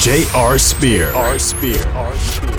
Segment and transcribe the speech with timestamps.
[0.00, 0.56] J.R.
[0.56, 1.12] Spear.
[1.12, 1.38] R.
[1.38, 1.86] Spear.
[1.88, 2.16] R.
[2.16, 2.56] Spear.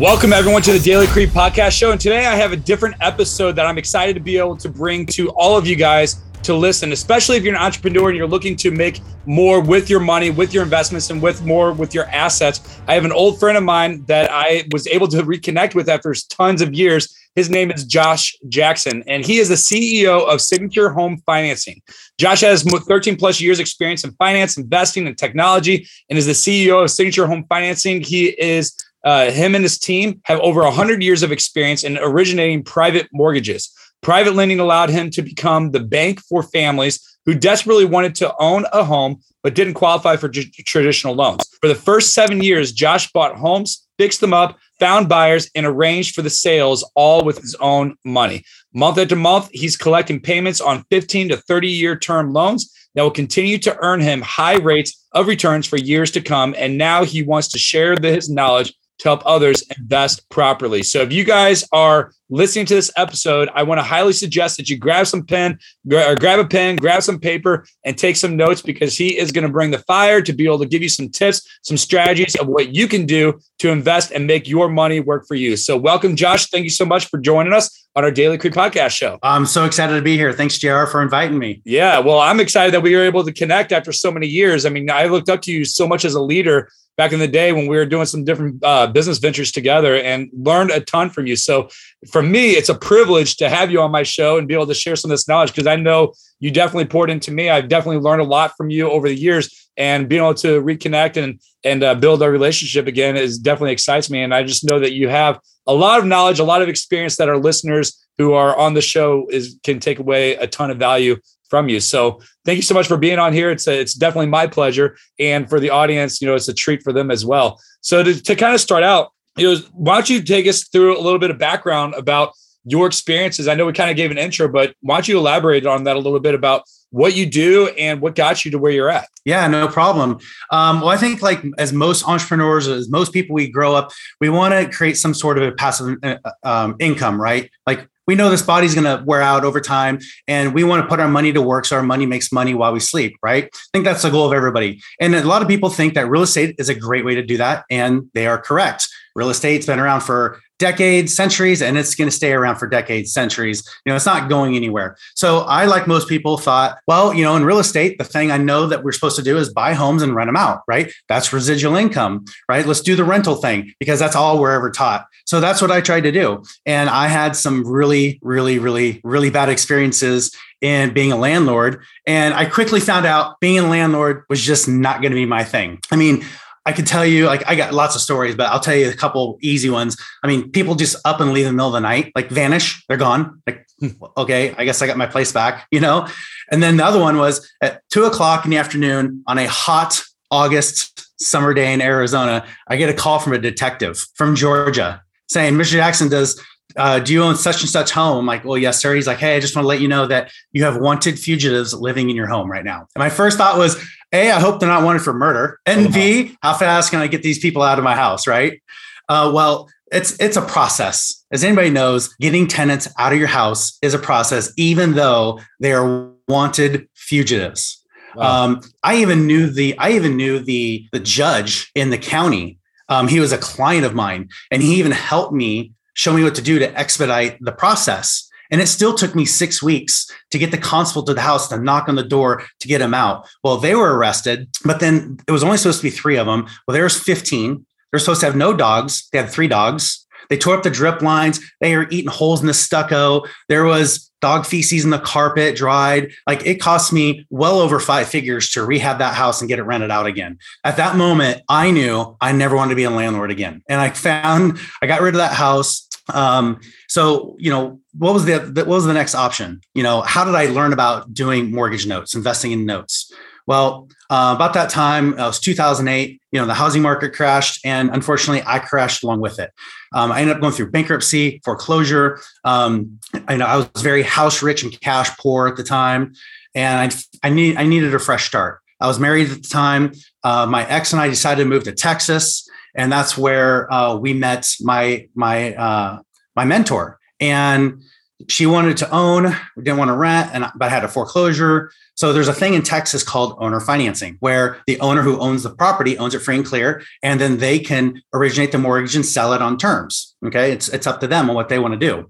[0.00, 1.92] Welcome, everyone, to the Daily Creed Podcast Show.
[1.92, 5.06] And today I have a different episode that I'm excited to be able to bring
[5.06, 8.56] to all of you guys to listen, especially if you're an entrepreneur and you're looking
[8.56, 12.80] to make more with your money, with your investments, and with more with your assets.
[12.88, 16.12] I have an old friend of mine that I was able to reconnect with after
[16.30, 17.16] tons of years.
[17.36, 21.80] His name is Josh Jackson, and he is the CEO of Signature Home Financing.
[22.20, 26.82] Josh has 13 plus years experience in finance, investing, and technology, and is the CEO
[26.82, 28.02] of Signature Home Financing.
[28.02, 32.62] He is uh, him and his team have over 100 years of experience in originating
[32.62, 33.72] private mortgages.
[34.02, 38.66] Private lending allowed him to become the bank for families who desperately wanted to own
[38.74, 41.42] a home but didn't qualify for traditional loans.
[41.62, 46.14] For the first seven years, Josh bought homes, fixed them up, found buyers, and arranged
[46.14, 48.44] for the sales all with his own money.
[48.72, 53.10] Month after month, he's collecting payments on 15 to 30 year term loans that will
[53.10, 56.54] continue to earn him high rates of returns for years to come.
[56.56, 60.82] And now he wants to share his knowledge to help others invest properly.
[60.82, 64.68] So if you guys are listening to this episode, I want to highly suggest that
[64.68, 65.58] you grab some pen,
[65.90, 69.46] or grab a pen, grab some paper, and take some notes because he is going
[69.46, 72.46] to bring the fire to be able to give you some tips, some strategies of
[72.46, 75.56] what you can do to invest and make your money work for you.
[75.56, 76.48] So welcome, Josh.
[76.48, 79.18] Thank you so much for joining us on our Daily Creed podcast show.
[79.22, 80.32] I'm so excited to be here.
[80.32, 81.62] Thanks, JR, for inviting me.
[81.64, 84.66] Yeah, well, I'm excited that we were able to connect after so many years.
[84.66, 86.68] I mean, I looked up to you so much as a leader
[87.00, 90.28] back in the day when we were doing some different uh, business ventures together and
[90.34, 91.34] learned a ton from you.
[91.34, 91.70] So
[92.12, 94.74] for me, it's a privilege to have you on my show and be able to
[94.74, 97.48] share some of this knowledge because I know you definitely poured into me.
[97.48, 101.16] I've definitely learned a lot from you over the years and being able to reconnect
[101.16, 104.22] and and uh, build our relationship again is definitely excites me.
[104.22, 107.16] And I just know that you have a lot of knowledge, a lot of experience
[107.16, 110.78] that our listeners who are on the show is can take away a ton of
[110.78, 111.16] value
[111.48, 111.80] from you.
[111.80, 113.50] So thank you so much for being on here.
[113.50, 116.82] It's a, it's definitely my pleasure, and for the audience, you know, it's a treat
[116.82, 117.58] for them as well.
[117.80, 120.98] So to, to kind of start out, you know, why don't you take us through
[120.98, 122.32] a little bit of background about
[122.64, 123.48] your experiences?
[123.48, 125.96] I know we kind of gave an intro, but why don't you elaborate on that
[125.96, 129.08] a little bit about what you do and what got you to where you're at?
[129.24, 130.18] Yeah, no problem.
[130.50, 134.28] Um, well, I think like as most entrepreneurs, as most people we grow up, we
[134.28, 137.50] want to create some sort of a passive uh, um, income, right?
[137.66, 140.88] Like we know this body's going to wear out over time and we want to
[140.88, 143.58] put our money to work so our money makes money while we sleep right i
[143.72, 146.56] think that's the goal of everybody and a lot of people think that real estate
[146.58, 150.02] is a great way to do that and they are correct real estate's been around
[150.02, 153.66] for decades, centuries, and it's going to stay around for decades, centuries.
[153.84, 154.96] You know, it's not going anywhere.
[155.16, 158.36] So I, like most people, thought, well, you know, in real estate, the thing I
[158.36, 160.92] know that we're supposed to do is buy homes and rent them out, right?
[161.08, 162.66] That's residual income, right?
[162.66, 165.06] Let's do the rental thing because that's all we're ever taught.
[165.24, 166.44] So that's what I tried to do.
[166.66, 171.82] And I had some really, really, really, really bad experiences in being a landlord.
[172.06, 175.42] And I quickly found out being a landlord was just not going to be my
[175.42, 175.80] thing.
[175.90, 176.22] I mean,
[176.70, 178.94] I could tell you, like, I got lots of stories, but I'll tell you a
[178.94, 179.96] couple easy ones.
[180.22, 182.84] I mean, people just up and leave in the middle of the night, like vanish,
[182.86, 183.42] they're gone.
[183.44, 186.06] Like, hmm, okay, I guess I got my place back, you know?
[186.52, 190.00] And then the other one was at two o'clock in the afternoon on a hot
[190.30, 195.54] August summer day in Arizona, I get a call from a detective from Georgia saying,
[195.54, 195.72] Mr.
[195.72, 196.40] Jackson, does
[196.76, 198.18] uh, do you own such and such home?
[198.18, 198.94] I'm like, well, yes, sir.
[198.94, 201.74] He's like, hey, I just want to let you know that you have wanted fugitives
[201.74, 202.86] living in your home right now.
[202.94, 203.76] And my first thought was,
[204.12, 205.60] A, I hope they're not wanted for murder.
[205.66, 208.26] And B, how fast can I get these people out of my house?
[208.26, 208.60] Right.
[209.08, 211.24] Uh, well, it's it's a process.
[211.32, 215.72] As anybody knows, getting tenants out of your house is a process, even though they
[215.72, 217.84] are wanted fugitives.
[218.14, 218.44] Wow.
[218.44, 222.58] Um, I even knew the I even knew the the judge in the county.
[222.88, 226.34] Um, he was a client of mine, and he even helped me show me what
[226.36, 228.28] to do to expedite the process.
[228.50, 231.58] And it still took me six weeks to get the constable to the house to
[231.58, 233.28] knock on the door to get him out.
[233.44, 236.46] Well, they were arrested, but then it was only supposed to be three of them.
[236.66, 237.64] Well, there was 15.
[237.90, 239.08] They're supposed to have no dogs.
[239.12, 239.99] They had three dogs.
[240.30, 241.40] They tore up the drip lines.
[241.60, 243.24] They were eating holes in the stucco.
[243.48, 246.12] There was dog feces in the carpet, dried.
[246.26, 249.64] Like it cost me well over five figures to rehab that house and get it
[249.64, 250.38] rented out again.
[250.64, 253.62] At that moment, I knew I never wanted to be a landlord again.
[253.68, 255.88] And I found, I got rid of that house.
[256.12, 259.60] Um, so, you know, what was the what was the next option?
[259.74, 263.12] You know, how did I learn about doing mortgage notes, investing in notes?
[263.46, 266.20] Well, uh, about that time, uh, it was 2008.
[266.32, 269.52] You know, the housing market crashed, and unfortunately, I crashed along with it.
[269.94, 272.20] Um, I ended up going through bankruptcy, foreclosure.
[272.44, 272.98] Um,
[273.28, 276.14] I know I was very house rich and cash poor at the time,
[276.56, 276.92] and
[277.22, 278.58] I I need I needed a fresh start.
[278.80, 279.92] I was married at the time.
[280.24, 284.12] Uh, my ex and I decided to move to Texas, and that's where uh, we
[284.12, 286.00] met my my uh,
[286.34, 286.98] my mentor.
[287.20, 287.82] And
[288.28, 291.70] she wanted to own, we didn't want to rent, and but had a foreclosure.
[291.94, 295.50] So there's a thing in Texas called owner financing, where the owner who owns the
[295.50, 299.32] property owns it free and clear, and then they can originate the mortgage and sell
[299.32, 300.14] it on terms.
[300.24, 302.08] Okay, it's it's up to them on what they want to do.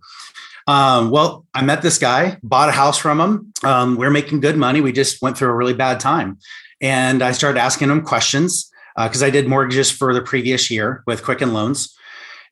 [0.66, 3.52] Um, well, I met this guy, bought a house from him.
[3.64, 4.80] Um, we are making good money.
[4.80, 6.38] We just went through a really bad time,
[6.80, 11.02] and I started asking him questions because uh, I did mortgages for the previous year
[11.06, 11.96] with Quicken Loans,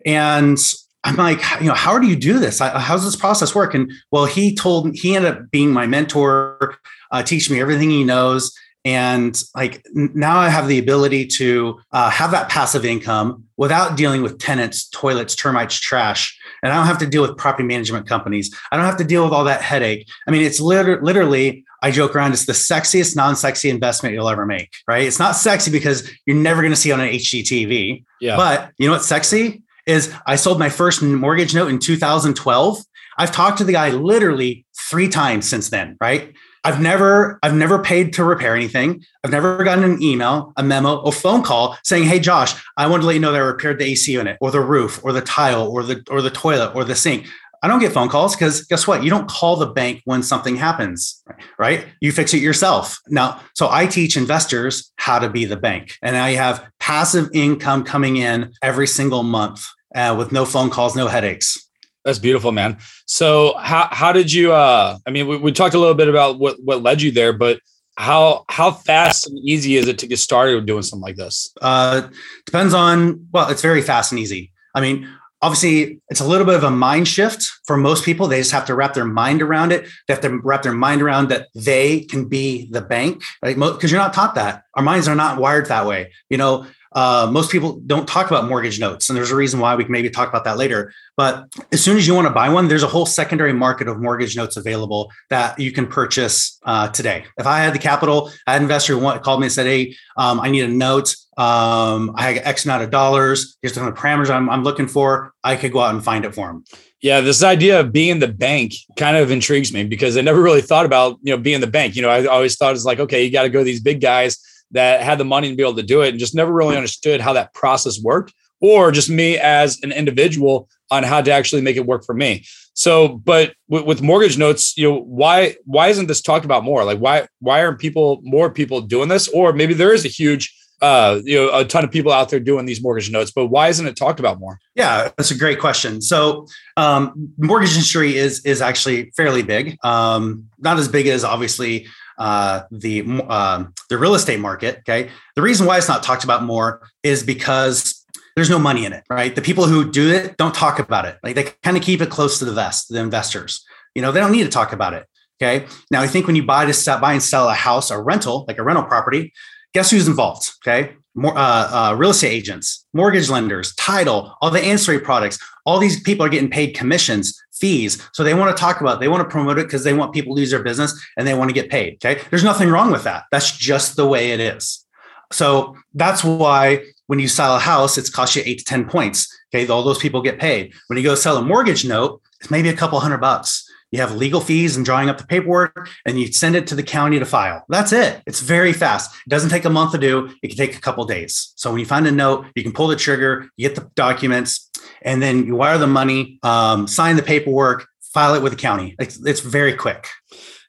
[0.04, 0.58] and
[1.04, 2.58] I'm like, you know, how do you do this?
[2.58, 3.74] How's this process work?
[3.74, 6.76] And well, he told he ended up being my mentor,
[7.12, 8.52] uh, teach me everything he knows.
[8.84, 14.22] And like now I have the ability to uh, have that passive income without dealing
[14.22, 16.38] with tenants, toilets, termites, trash.
[16.62, 18.54] And I don't have to deal with property management companies.
[18.72, 20.08] I don't have to deal with all that headache.
[20.26, 24.28] I mean, it's liter- literally, I joke around, it's the sexiest, non sexy investment you'll
[24.28, 25.04] ever make, right?
[25.04, 28.04] It's not sexy because you're never going to see on an HGTV.
[28.20, 28.36] Yeah.
[28.36, 29.62] But you know what's sexy?
[29.88, 32.84] Is I sold my first mortgage note in 2012.
[33.18, 36.34] I've talked to the guy literally three times since then, right?
[36.64, 39.02] I've never I've never paid to repair anything.
[39.24, 43.02] I've never gotten an email, a memo, a phone call saying, "Hey Josh, I wanted
[43.02, 45.20] to let you know that I repaired the AC unit or the roof or the
[45.20, 47.26] tile or the or the toilet or the sink."
[47.62, 49.02] I don't get phone calls because guess what?
[49.02, 51.22] You don't call the bank when something happens,
[51.58, 51.86] right?
[52.00, 53.00] You fix it yourself.
[53.08, 55.96] Now, so I teach investors how to be the bank.
[56.00, 60.96] And you have passive income coming in every single month uh, with no phone calls,
[60.96, 61.68] no headaches.
[62.04, 62.78] That's beautiful, man.
[63.06, 64.52] So how how did you?
[64.52, 67.32] Uh, I mean, we, we talked a little bit about what what led you there,
[67.32, 67.60] but
[67.96, 71.52] how how fast and easy is it to get started doing something like this?
[71.60, 72.08] Uh,
[72.46, 73.26] depends on.
[73.32, 74.52] Well, it's very fast and easy.
[74.74, 75.08] I mean,
[75.42, 78.66] obviously it's a little bit of a mind shift for most people they just have
[78.66, 82.00] to wrap their mind around it they have to wrap their mind around that they
[82.00, 85.66] can be the bank right because you're not taught that our minds are not wired
[85.66, 86.66] that way you know
[86.98, 89.92] uh, most people don't talk about mortgage notes, and there's a reason why we can
[89.92, 90.92] maybe talk about that later.
[91.16, 94.00] But as soon as you want to buy one, there's a whole secondary market of
[94.00, 97.24] mortgage notes available that you can purchase uh, today.
[97.36, 99.94] If I had the capital, I had an investor who called me and said, "Hey,
[100.16, 101.14] um, I need a note.
[101.36, 103.56] Um, I have X amount of dollars.
[103.62, 105.32] Here's the kind of parameters I'm, I'm looking for.
[105.44, 106.64] I could go out and find it for him."
[107.00, 110.62] Yeah, this idea of being the bank kind of intrigues me because I never really
[110.62, 111.94] thought about you know being the bank.
[111.94, 114.00] You know, I always thought it's like, okay, you got to go to these big
[114.00, 114.36] guys
[114.72, 117.20] that had the money to be able to do it and just never really understood
[117.20, 121.76] how that process worked or just me as an individual on how to actually make
[121.76, 122.44] it work for me.
[122.74, 126.84] So, but with, mortgage notes, you know, why why isn't this talked about more?
[126.84, 129.26] Like, why why aren't people more people doing this?
[129.28, 132.38] Or maybe there is a huge, uh, you know, a ton of people out there
[132.38, 134.60] doing these mortgage notes, but why isn't it talked about more?
[134.76, 136.00] Yeah, that's a great question.
[136.00, 139.76] So, um, mortgage industry is is actually fairly big.
[139.84, 141.88] Um, not as big as obviously
[142.18, 144.78] uh, the um, the real estate market.
[144.80, 148.04] Okay, the reason why it's not talked about more is because
[148.36, 149.34] there's no money in it, right?
[149.34, 151.18] The people who do it don't talk about it.
[151.22, 152.88] Like they kind of keep it close to the vest.
[152.88, 155.06] The investors, you know, they don't need to talk about it.
[155.40, 155.66] Okay.
[155.90, 158.44] Now I think when you buy to sell, buy and sell a house, a rental,
[158.48, 159.32] like a rental property,
[159.74, 160.50] guess who's involved?
[160.62, 165.38] Okay, more uh, uh, real estate agents, mortgage lenders, title, all the ancillary products.
[165.68, 168.02] All these people are getting paid commissions fees.
[168.14, 169.00] So they want to talk about, it.
[169.00, 171.34] they want to promote it because they want people to use their business and they
[171.34, 171.94] want to get paid.
[171.96, 172.22] Okay.
[172.30, 173.24] There's nothing wrong with that.
[173.30, 174.86] That's just the way it is.
[175.30, 179.28] So that's why when you sell a house, it's cost you eight to 10 points.
[179.54, 179.68] Okay.
[179.68, 180.72] All those people get paid.
[180.86, 183.68] When you go sell a mortgage note, it's maybe a couple hundred bucks.
[183.90, 186.82] You have legal fees and drawing up the paperwork, and you send it to the
[186.82, 187.64] county to file.
[187.70, 188.22] That's it.
[188.26, 189.14] It's very fast.
[189.26, 190.30] It doesn't take a month to do.
[190.42, 191.54] It can take a couple days.
[191.56, 194.67] So when you find a note, you can pull the trigger, you get the documents,
[195.02, 198.96] and then you wire the money, um, sign the paperwork, file it with the county.
[198.98, 200.08] It's, it's very quick.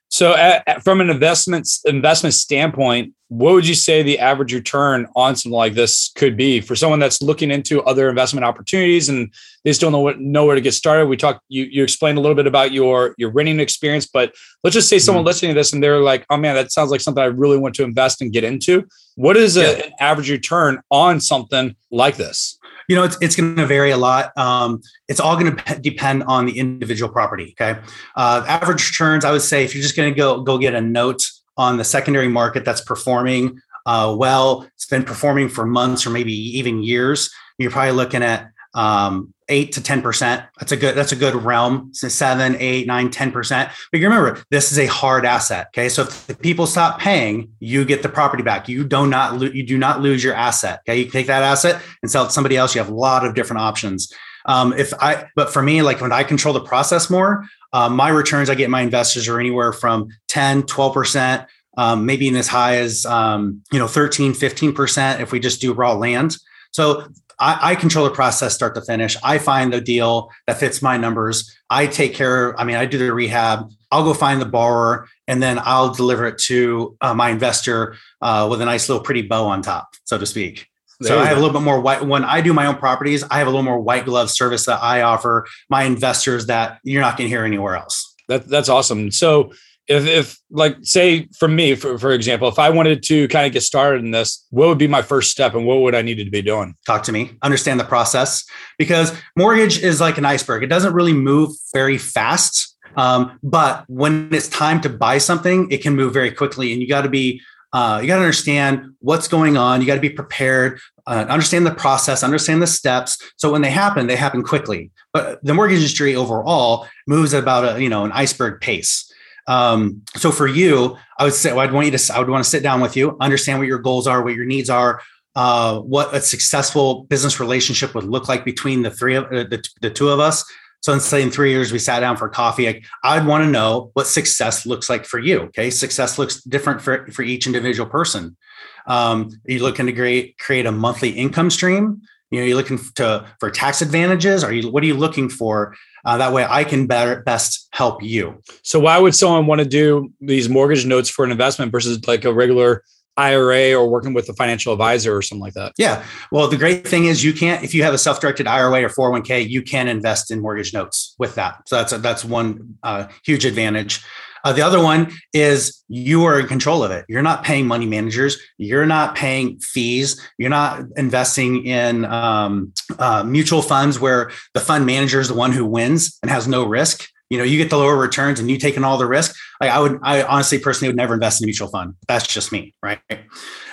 [0.10, 5.08] So, at, at, from an investment investment standpoint, what would you say the average return
[5.16, 9.32] on something like this could be for someone that's looking into other investment opportunities and
[9.64, 11.06] they still know what know where to get started?
[11.06, 14.34] We talked you you explained a little bit about your your renting experience, but
[14.64, 15.28] let's just say someone mm-hmm.
[15.28, 17.76] listening to this and they're like, "Oh man, that sounds like something I really want
[17.76, 19.86] to invest and get into." What is a, yeah.
[19.86, 22.59] an average return on something like this?
[22.90, 24.38] You know, it's, it's going to vary a lot.
[24.38, 27.56] Um, it's all going to depend on the individual property.
[27.60, 27.80] Okay.
[28.18, 30.82] Uh, average returns, I would say, if you're just going to go, go get a
[30.82, 31.22] note
[31.56, 36.32] on the secondary market that's performing uh, well, it's been performing for months or maybe
[36.32, 40.48] even years, you're probably looking at um, eight to 10%.
[40.60, 41.90] That's a good, that's a good realm.
[41.94, 43.72] So seven, eight, nine, 10%.
[43.92, 45.68] But you remember, this is a hard asset.
[45.68, 45.90] Okay.
[45.90, 48.70] So if the people stop paying, you get the property back.
[48.70, 50.82] You do not, lo- you do not lose your asset.
[50.88, 51.00] Okay.
[51.00, 52.76] You take that asset and sell it to somebody else.
[52.76, 54.14] You have a lot of different options.
[54.46, 58.10] Um, if I, but for me, like when I control the process more, uh, my
[58.10, 61.46] returns I get my investors are anywhere from 10, 12%,
[61.78, 65.74] um, maybe in as high as, um, you know, 13, 15% if we just do
[65.74, 66.38] raw land.
[66.72, 67.08] So
[67.40, 69.16] I, I, control the process start to finish.
[69.24, 71.56] I find the deal that fits my numbers.
[71.70, 72.60] I take care.
[72.60, 73.72] I mean, I do the rehab.
[73.92, 78.48] I'll go find the borrower, and then I'll deliver it to uh, my investor uh,
[78.50, 80.68] with a nice little pretty bow on top, so to speak.
[81.00, 81.42] There so I have go.
[81.42, 82.04] a little bit more white.
[82.06, 84.84] When I do my own properties, I have a little more white glove service that
[84.84, 88.14] I offer my investors that you're not going to hear anywhere else.
[88.28, 89.10] That, that's awesome.
[89.12, 89.54] So
[89.90, 93.52] if, if like say for me for, for example if i wanted to kind of
[93.52, 96.16] get started in this what would be my first step and what would i need
[96.16, 96.76] to be doing?
[96.86, 97.32] Talk to me.
[97.42, 98.46] Understand the process.
[98.78, 100.64] Because mortgage is like an iceberg.
[100.64, 105.82] It doesn't really move very fast um, but when it's time to buy something it
[105.82, 107.42] can move very quickly and you got to be
[107.72, 109.80] uh, you got to understand what's going on.
[109.80, 113.18] You got to be prepared uh, understand the process understand the steps.
[113.38, 114.92] So when they happen they happen quickly.
[115.14, 119.09] But the mortgage industry overall moves about a you know an iceberg pace
[119.50, 122.44] um, so for you, I would say well, I'd want you to I would want
[122.44, 125.02] to sit down with you, understand what your goals are, what your needs are,
[125.36, 129.68] uh, what a successful business relationship would look like between the three of uh, the,
[129.82, 130.46] the two of us.
[130.82, 133.50] So in say in three years we sat down for coffee, I, I'd want to
[133.50, 135.40] know what success looks like for you.
[135.42, 138.38] Okay, success looks different for for each individual person.
[138.86, 142.04] Um, are you looking to create create a monthly income stream?
[142.30, 144.44] You know, you're looking to for tax advantages.
[144.44, 145.76] Are you what are you looking for?
[146.06, 148.42] Uh, that way I can better best help you.
[148.64, 152.26] So why would someone want to do these mortgage notes for an investment versus like
[152.26, 152.84] a regular
[153.18, 155.74] IRA or working with a financial advisor or something like that?
[155.78, 156.04] Yeah.
[156.32, 159.48] Well, the great thing is you can't, if you have a self-directed IRA or 401k,
[159.48, 161.68] you can invest in mortgage notes with that.
[161.68, 164.04] So that's a, that's one uh, huge advantage.
[164.44, 167.06] Uh, the other one is you are in control of it.
[167.08, 168.38] You're not paying money managers.
[168.58, 170.20] You're not paying fees.
[170.38, 175.52] You're not investing in um, uh, mutual funds where the fund manager is the one
[175.52, 177.08] who wins and has no risk.
[177.30, 179.36] You know, you get the lower returns and you taking all the risk.
[179.62, 181.96] Like I would, I honestly personally would never invest in a mutual fund.
[182.08, 183.00] That's just me, right?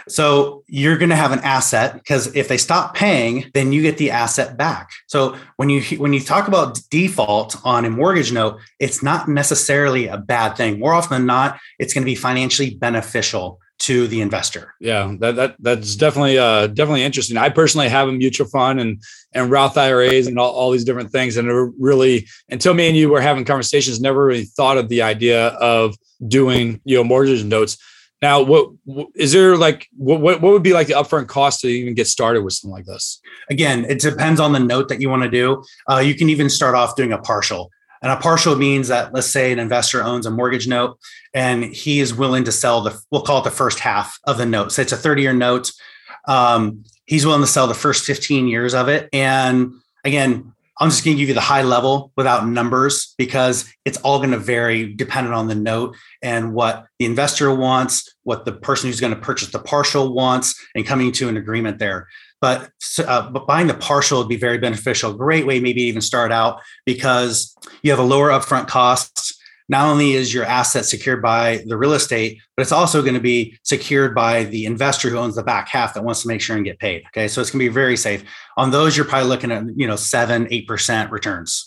[0.08, 3.98] So you're going to have an asset because if they stop paying, then you get
[3.98, 4.90] the asset back.
[5.08, 10.06] So when you when you talk about default on a mortgage note, it's not necessarily
[10.06, 10.78] a bad thing.
[10.78, 14.75] More often than not, it's going to be financially beneficial to the investor.
[14.80, 17.37] Yeah, that, that that's definitely uh definitely interesting.
[17.37, 19.02] I personally have a mutual fund and
[19.35, 21.37] and Roth IRAs and all, all these different things.
[21.37, 25.49] And really until me and you were having conversations, never really thought of the idea
[25.49, 27.76] of doing, you know, mortgage notes.
[28.23, 28.71] Now, what
[29.14, 29.88] is there like?
[29.95, 32.87] What what would be like the upfront cost to even get started with something like
[32.87, 33.21] this?
[33.50, 35.62] Again, it depends on the note that you want to do.
[35.88, 37.71] Uh, you can even start off doing a partial,
[38.02, 40.98] and a partial means that let's say an investor owns a mortgage note
[41.34, 44.46] and he is willing to sell the we'll call it the first half of the
[44.46, 44.72] note.
[44.72, 45.72] So it's a thirty year note.
[46.28, 49.72] Um, he's willing to sell the first fifteen years of it, and
[50.04, 54.18] again, I'm just going to give you the high level without numbers because it's all
[54.18, 58.88] going to vary dependent on the note and what the investor wants, what the person
[58.88, 62.08] who's going to purchase the partial wants, and coming to an agreement there.
[62.40, 65.14] But, uh, but buying the partial would be very beneficial.
[65.14, 69.36] Great way, maybe even start out because you have a lower upfront costs
[69.68, 73.20] not only is your asset secured by the real estate, but it's also going to
[73.20, 76.56] be secured by the investor who owns the back half that wants to make sure
[76.56, 77.02] and get paid.
[77.08, 77.26] Okay.
[77.26, 78.24] So it's going to be very safe.
[78.56, 81.65] On those, you're probably looking at, you know, seven, 8% returns.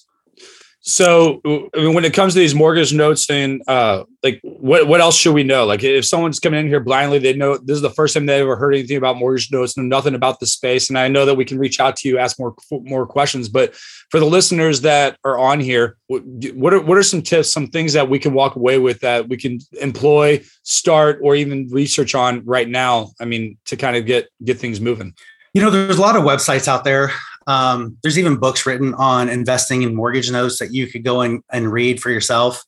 [0.89, 1.39] So
[1.75, 5.43] when it comes to these mortgage notes and uh, like what what else should we
[5.43, 5.63] know?
[5.65, 8.41] Like if someone's coming in here blindly, they know this is the first time they
[8.41, 10.89] ever heard anything about mortgage notes, know nothing about the space.
[10.89, 13.50] And I know that we can reach out to you, ask more more questions.
[13.50, 13.75] But
[14.10, 17.93] for the listeners that are on here, what are what are some tips, some things
[17.93, 22.43] that we can walk away with that we can employ, start, or even research on
[22.46, 23.12] right now?
[23.22, 25.13] I mean, to kind of get get things moving.
[25.53, 27.12] You know, there's a lot of websites out there
[27.50, 31.44] um, there's even books written on investing in mortgage notes that you could go and,
[31.51, 32.63] and read for yourself.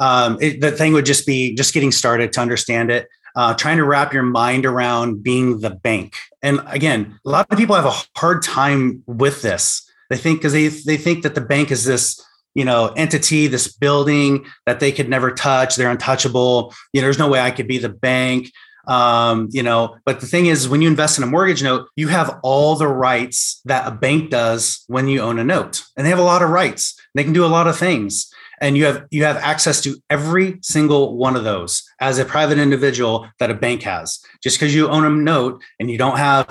[0.00, 3.76] Um, it, the thing would just be just getting started to understand it, uh, trying
[3.76, 6.16] to wrap your mind around being the bank.
[6.42, 9.86] And again, a lot of people have a hard time with this.
[10.08, 12.18] They think because they they think that the bank is this
[12.54, 17.18] you know entity this building that they could never touch they're untouchable you know there's
[17.18, 18.48] no way i could be the bank
[18.86, 22.08] um, you know, but the thing is, when you invest in a mortgage note, you
[22.08, 26.10] have all the rights that a bank does when you own a note, and they
[26.10, 26.98] have a lot of rights.
[27.14, 28.30] They can do a lot of things.
[28.60, 32.58] and you have you have access to every single one of those as a private
[32.58, 36.46] individual that a bank has just because you own a note and you don't have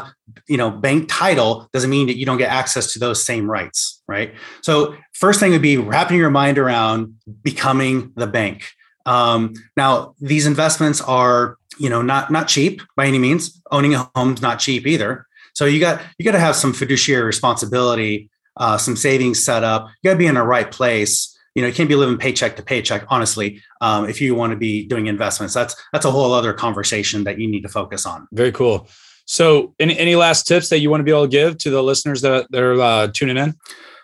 [0.47, 4.01] you know bank title doesn't mean that you don't get access to those same rights
[4.07, 8.71] right so first thing would be wrapping your mind around becoming the bank
[9.05, 13.61] um, now these investments are you know not not cheap by any means.
[13.71, 15.25] Owning a home's not cheap either.
[15.53, 19.87] So you got you got to have some fiduciary responsibility uh, some savings set up.
[20.01, 21.29] You got to be in the right place.
[21.55, 24.57] You know you can't be living paycheck to paycheck honestly um, if you want to
[24.57, 25.53] be doing investments.
[25.53, 28.27] That's that's a whole other conversation that you need to focus on.
[28.31, 28.87] Very cool.
[29.25, 31.81] So any, any last tips that you want to be able to give to the
[31.81, 33.53] listeners that, are uh, tuning in?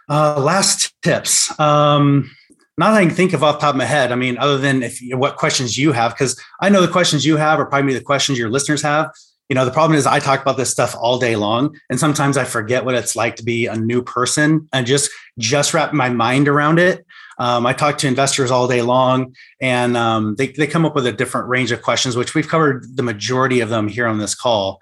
[0.08, 1.60] Uh, last tips.
[1.60, 2.32] Um,
[2.80, 4.14] not that I can think of off the top of my head.
[4.14, 7.36] I mean, other than if what questions you have, because I know the questions you
[7.36, 9.12] have are probably the questions your listeners have.
[9.50, 12.38] You know, the problem is I talk about this stuff all day long, and sometimes
[12.38, 16.08] I forget what it's like to be a new person and just just wrap my
[16.08, 17.06] mind around it.
[17.38, 21.06] Um, I talk to investors all day long, and um, they, they come up with
[21.06, 24.36] a different range of questions, which we've covered the majority of them here on this
[24.36, 24.80] call.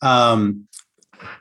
[0.00, 0.66] Um,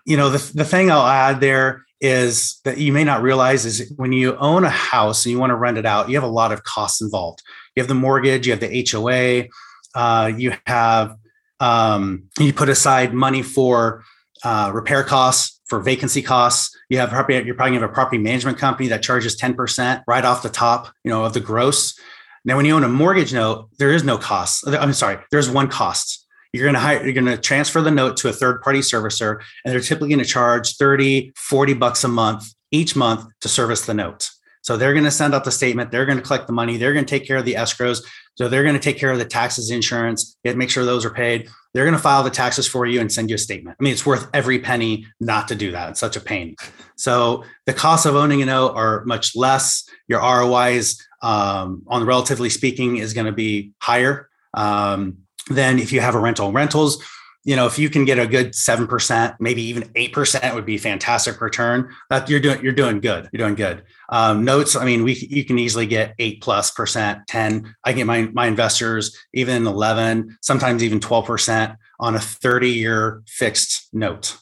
[0.03, 3.91] you know, the, the thing I'll add there is that you may not realize is
[3.95, 6.27] when you own a house and you want to rent it out, you have a
[6.27, 7.41] lot of costs involved.
[7.75, 9.47] You have the mortgage, you have the HOA,
[9.95, 11.15] uh, you have
[11.61, 14.03] um, you put aside money for
[14.43, 16.77] uh, repair costs, for vacancy costs.
[16.89, 20.43] You have property, you're probably have a property management company that charges 10% right off
[20.43, 21.97] the top, you know, of the gross.
[22.43, 24.67] Now, when you own a mortgage note, there is no cost.
[24.67, 26.22] I'm sorry, there's one cost.
[26.53, 29.41] You're going to hire, you're going to transfer the note to a third party servicer,
[29.65, 33.85] and they're typically going to charge 30, 40 bucks a month each month to service
[33.85, 34.29] the note.
[34.61, 35.91] So they're going to send out the statement.
[35.91, 36.77] They're going to collect the money.
[36.77, 38.01] They're going to take care of the escrows.
[38.35, 41.49] So they're going to take care of the taxes, insurance, make sure those are paid.
[41.73, 43.77] They're going to file the taxes for you and send you a statement.
[43.79, 45.89] I mean, it's worth every penny not to do that.
[45.89, 46.55] It's such a pain.
[46.95, 49.83] So the costs of owning a note are much less.
[50.07, 55.17] Your ROIs, um, on relatively speaking, is going to be higher um,
[55.49, 56.51] than if you have a rental.
[56.51, 57.03] Rentals,
[57.43, 60.65] you know, if you can get a good seven percent, maybe even eight percent, would
[60.65, 61.93] be fantastic return.
[62.09, 63.29] That you're doing, you're doing good.
[63.31, 63.83] You're doing good.
[64.09, 67.75] Um, notes, I mean, we you can easily get eight plus percent, ten.
[67.83, 73.23] I get my my investors even eleven, sometimes even twelve percent on a thirty year
[73.27, 74.37] fixed note.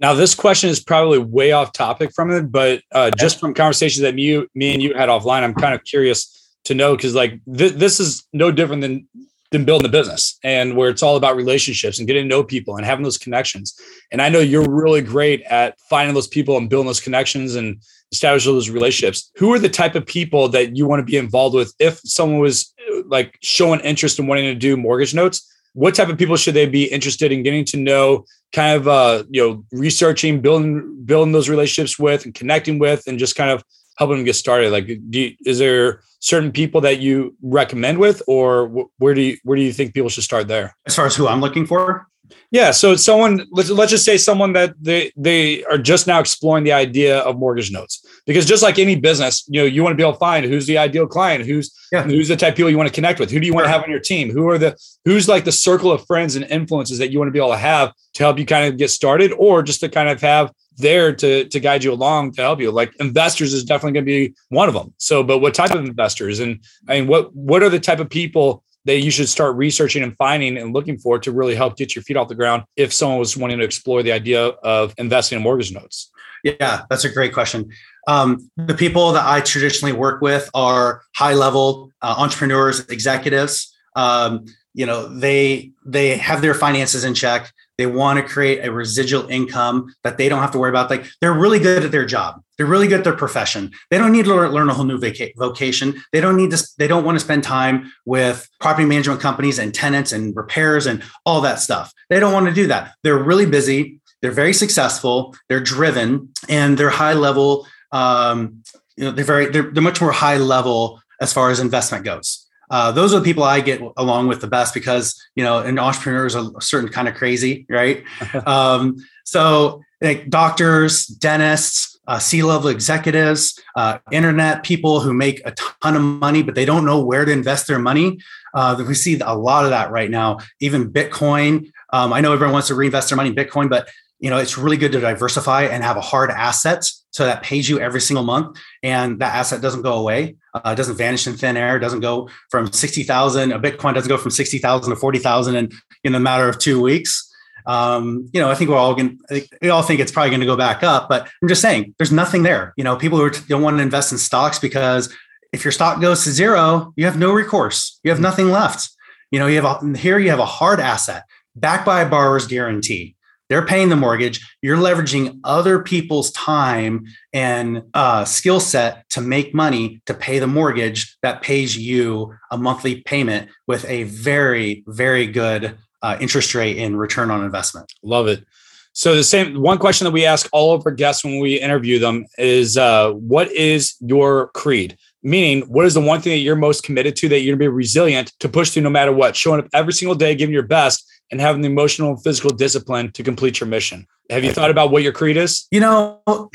[0.00, 4.02] Now, this question is probably way off topic from it, but uh, just from conversations
[4.02, 7.40] that me, me and you had offline, I'm kind of curious to know because like
[7.52, 9.08] th- this is no different than
[9.50, 12.76] than building a business and where it's all about relationships and getting to know people
[12.76, 13.80] and having those connections.
[14.12, 17.80] And I know you're really great at finding those people and building those connections and
[18.12, 19.30] establishing those relationships.
[19.36, 22.40] Who are the type of people that you want to be involved with if someone
[22.40, 22.74] was
[23.06, 25.50] like showing interest in wanting to do mortgage notes?
[25.72, 29.24] What type of people should they be interested in getting to know, kind of uh,
[29.30, 33.62] you know, researching, building building those relationships with and connecting with and just kind of
[33.98, 34.70] helping them get started?
[34.70, 39.36] Like, do you, is there certain people that you recommend with, or where do you
[39.44, 40.76] where do you think people should start there?
[40.86, 42.06] As far as who I'm looking for,
[42.50, 42.70] yeah.
[42.70, 46.72] So someone let's let's just say someone that they they are just now exploring the
[46.72, 50.02] idea of mortgage notes because just like any business, you know, you want to be
[50.02, 52.02] able to find who's the ideal client, who's yeah.
[52.02, 53.70] who's the type of people you want to connect with, who do you want to
[53.70, 56.98] have on your team, who are the who's like the circle of friends and influences
[56.98, 59.32] that you want to be able to have to help you kind of get started,
[59.32, 62.70] or just to kind of have there to to guide you along to help you.
[62.70, 64.94] Like investors is definitely going to be one of them.
[64.98, 68.08] So, but what type of investors and I mean, what what are the type of
[68.08, 71.94] people that you should start researching and finding and looking for to really help get
[71.94, 75.36] your feet off the ground if someone was wanting to explore the idea of investing
[75.36, 76.10] in mortgage notes?
[76.42, 77.70] Yeah, that's a great question.
[78.06, 83.76] Um, the people that I traditionally work with are high level uh, entrepreneurs, executives.
[83.94, 87.52] Um, you know, they they have their finances in check.
[87.78, 90.90] They want to create a residual income that they don't have to worry about.
[90.90, 92.42] Like they're really good at their job.
[92.56, 93.70] They're really good at their profession.
[93.90, 96.02] They don't need to learn a whole new vocation.
[96.12, 96.68] They don't need to.
[96.76, 101.04] They don't want to spend time with property management companies and tenants and repairs and
[101.24, 101.92] all that stuff.
[102.10, 102.94] They don't want to do that.
[103.04, 104.00] They're really busy.
[104.20, 105.36] They're very successful.
[105.48, 107.68] They're driven and they're high level.
[107.92, 108.64] Um,
[108.96, 109.46] you know, they're very.
[109.46, 113.24] They're, they're much more high level as far as investment goes uh, those are the
[113.24, 116.90] people I get along with the best because you know an entrepreneur is a certain
[116.90, 118.04] kind of crazy, right?
[118.46, 125.52] um, so like doctors, dentists, uh, C-level executives, uh, internet people who make a
[125.82, 128.18] ton of money but they don't know where to invest their money.
[128.54, 130.38] Uh, we see a lot of that right now.
[130.60, 131.70] Even Bitcoin.
[131.92, 134.58] Um, I know everyone wants to reinvest their money in Bitcoin, but you know it's
[134.58, 138.24] really good to diversify and have a hard asset so that pays you every single
[138.24, 142.28] month and that asset doesn't go away uh, doesn't vanish in thin air doesn't go
[142.50, 145.70] from 60000 a bitcoin doesn't go from 60000 to 40000 in,
[146.04, 147.24] in a matter of two weeks
[147.66, 149.18] um, you know i think we're all going
[149.62, 152.12] we all think it's probably going to go back up but i'm just saying there's
[152.12, 155.14] nothing there you know people who don't want to invest in stocks because
[155.52, 158.00] if your stock goes to zero, you have no recourse.
[158.02, 158.90] You have nothing left.
[159.30, 161.24] You know, you have a, here you have a hard asset
[161.56, 163.16] backed by a borrower's guarantee.
[163.48, 164.46] They're paying the mortgage.
[164.62, 170.46] You're leveraging other people's time and uh, skill set to make money to pay the
[170.46, 176.78] mortgage that pays you a monthly payment with a very, very good uh, interest rate
[176.78, 177.92] and return on investment.
[178.02, 178.44] Love it.
[178.92, 181.98] So the same one question that we ask all of our guests when we interview
[181.98, 186.56] them is, uh, "What is your creed?" Meaning, what is the one thing that you're
[186.56, 189.36] most committed to that you're gonna be resilient to push through no matter what?
[189.36, 193.12] Showing up every single day, giving your best, and having the emotional and physical discipline
[193.12, 194.06] to complete your mission.
[194.30, 195.66] Have you thought about what your creed is?
[195.70, 196.50] You know,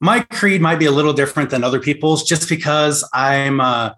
[0.00, 3.96] my creed might be a little different than other people's, just because I'm a,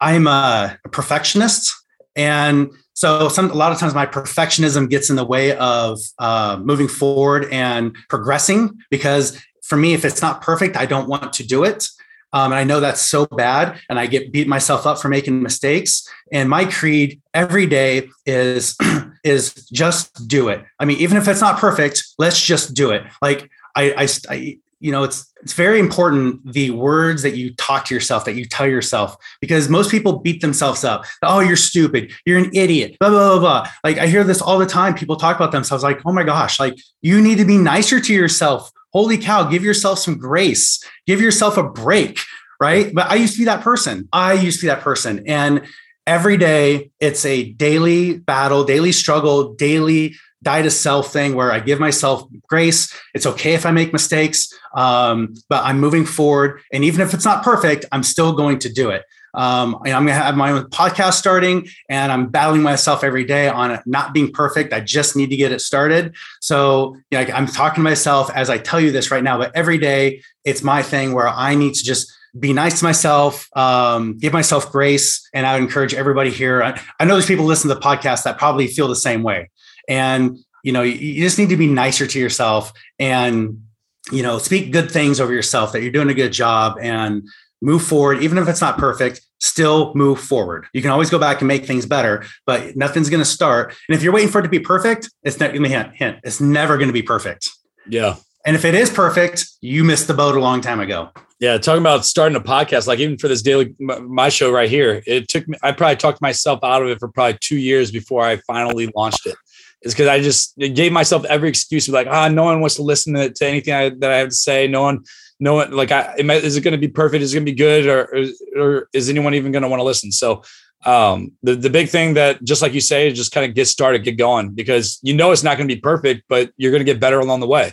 [0.00, 1.72] I'm a perfectionist,
[2.16, 6.58] and so some a lot of times my perfectionism gets in the way of uh,
[6.62, 11.46] moving forward and progressing because for me, if it's not perfect, I don't want to
[11.46, 11.88] do it.
[12.32, 15.42] Um, and I know that's so bad, and I get beat myself up for making
[15.42, 16.08] mistakes.
[16.32, 18.76] And my creed every day is
[19.24, 20.64] is just do it.
[20.78, 23.04] I mean, even if it's not perfect, let's just do it.
[23.20, 27.84] Like I, I, I you know, it's it's very important the words that you talk
[27.86, 31.04] to yourself, that you tell yourself, because most people beat themselves up.
[31.22, 32.12] Oh, you're stupid.
[32.24, 32.96] You're an idiot.
[32.98, 33.70] Blah blah blah blah.
[33.84, 34.94] Like I hear this all the time.
[34.94, 38.14] People talk about themselves like, oh my gosh, like you need to be nicer to
[38.14, 42.18] yourself holy cow, give yourself some grace, give yourself a break,
[42.60, 42.94] right?
[42.94, 44.08] But I used to be that person.
[44.12, 45.24] I used to be that person.
[45.26, 45.62] And
[46.06, 51.60] every day it's a daily battle, daily struggle, daily die to self thing where I
[51.60, 52.92] give myself grace.
[53.14, 56.60] It's okay if I make mistakes, um, but I'm moving forward.
[56.72, 59.04] And even if it's not perfect, I'm still going to do it.
[59.34, 63.48] Um, I'm going to have my own podcast starting, and I'm battling myself every day
[63.48, 64.72] on not being perfect.
[64.72, 66.14] I just need to get it started.
[66.40, 69.54] So, you know, I'm talking to myself as I tell you this right now, but
[69.54, 74.18] every day it's my thing where I need to just be nice to myself, um,
[74.18, 76.62] give myself grace, and I would encourage everybody here.
[76.62, 79.50] I, I know there's people listen to the podcast that probably feel the same way,
[79.88, 83.64] and you know, you, you just need to be nicer to yourself and
[84.10, 87.22] you know speak good things over yourself that you're doing a good job and
[87.62, 90.66] move forward, even if it's not perfect, still move forward.
[90.74, 93.74] You can always go back and make things better, but nothing's going to start.
[93.88, 96.76] And if you're waiting for it to be perfect, it's not hint, hint, it's never
[96.76, 97.48] going to be perfect.
[97.88, 98.16] Yeah.
[98.44, 101.10] And if it is perfect, you missed the boat a long time ago.
[101.38, 105.02] Yeah, talking about starting a podcast, like even for this daily my show right here,
[105.06, 105.58] it took me.
[105.60, 109.26] I probably talked myself out of it for probably two years before I finally launched
[109.26, 109.34] it.
[109.82, 113.14] It's because I just gave myself every excuse, like, ah, no one wants to listen
[113.14, 114.68] to, to anything I, that I have to say.
[114.68, 115.02] No one,
[115.42, 117.20] no one like I am is it going to be perfect?
[117.20, 119.80] Is it going to be good, or, or, or is anyone even going to want
[119.80, 120.12] to listen?
[120.12, 120.44] So
[120.86, 123.66] um, the the big thing that just like you say, is just kind of get
[123.66, 126.80] started, get going because you know it's not going to be perfect, but you're going
[126.80, 127.72] to get better along the way.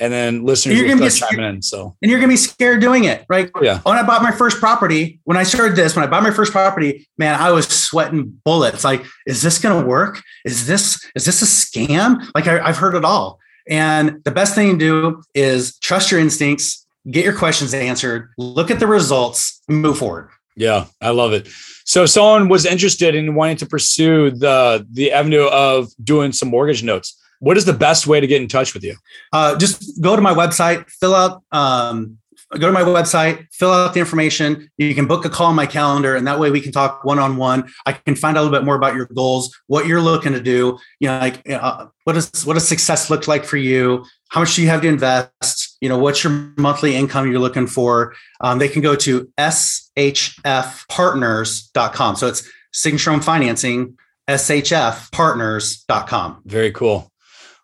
[0.00, 1.60] And then listeners you're gonna be chiming in.
[1.60, 3.50] So and you're gonna be scared doing it, right?
[3.54, 3.80] Oh, yeah.
[3.80, 6.52] When I bought my first property, when I started this, when I bought my first
[6.52, 8.82] property, man, I was sweating bullets.
[8.82, 10.22] Like, is this gonna work?
[10.46, 12.30] Is this is this a scam?
[12.34, 13.40] Like I, I've heard it all.
[13.68, 18.70] And the best thing to do is trust your instincts, get your questions answered, look
[18.70, 20.30] at the results, move forward.
[20.56, 21.48] Yeah, I love it.
[21.84, 26.82] So someone was interested in wanting to pursue the the avenue of doing some mortgage
[26.82, 27.16] notes.
[27.38, 28.96] What is the best way to get in touch with you?
[29.32, 32.18] Uh, just go to my website, fill out um,
[32.58, 34.70] go to my website, fill out the information.
[34.76, 37.18] You can book a call on my calendar, and that way we can talk one
[37.18, 37.70] on one.
[37.86, 40.40] I can find out a little bit more about your goals, what you're looking to
[40.40, 40.78] do.
[40.98, 44.04] You know, like uh, what does what does success look like for you?
[44.30, 45.76] How much do you have to invest?
[45.80, 48.14] You know, what's your monthly income you're looking for?
[48.40, 52.16] Um, they can go to shfpartners.com.
[52.16, 56.42] So it's signature home financing, shfpartners.com.
[56.46, 57.10] Very cool.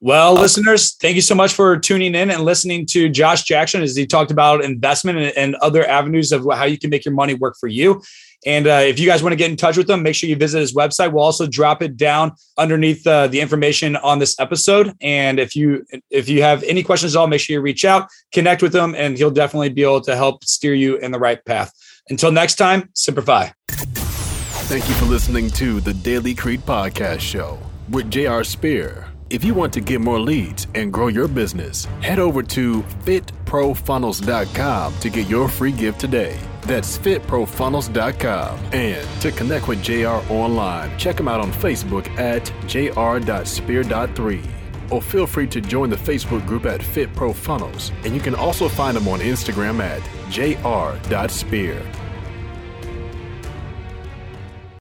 [0.01, 3.97] Well, listeners, thank you so much for tuning in and listening to Josh Jackson as
[3.97, 7.35] he talked about investment and, and other avenues of how you can make your money
[7.35, 8.03] work for you.
[8.45, 10.37] And uh, if you guys want to get in touch with him, make sure you
[10.37, 11.13] visit his website.
[11.13, 14.95] We'll also drop it down underneath uh, the information on this episode.
[15.01, 18.09] And if you if you have any questions at all, make sure you reach out,
[18.33, 21.45] connect with him, and he'll definitely be able to help steer you in the right
[21.45, 21.73] path.
[22.09, 23.53] Until next time, Semper Fi.
[23.69, 28.43] Thank you for listening to the Daily Creed Podcast Show with J.R.
[28.43, 29.07] Spear.
[29.29, 34.99] If you want to get more leads and grow your business, head over to fitprofunnels.com
[34.99, 36.39] to get your free gift today.
[36.67, 38.59] That's fitprofunnels.com.
[38.73, 44.47] And to connect with JR online, check him out on Facebook at jr.spear.3
[44.91, 47.93] or feel free to join the Facebook group at Fit Pro Funnels.
[48.05, 51.83] And you can also find him on Instagram at jr.spear.